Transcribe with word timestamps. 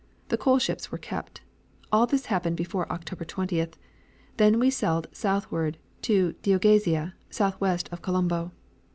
The 0.29 0.37
coal 0.39 0.57
ships 0.57 0.91
were 0.91 0.97
kept. 0.97 1.41
All 1.91 2.07
this 2.07 2.25
happened 2.25 2.57
before 2.57 2.91
October 2.91 3.23
20th. 3.23 3.73
Then 4.37 4.57
we 4.59 4.71
sailed 4.71 5.05
southward 5.11 5.77
to 6.01 6.33
Deogazia, 6.41 7.13
southwest 7.29 7.87
of 7.91 8.01
Colombo." 8.01 8.51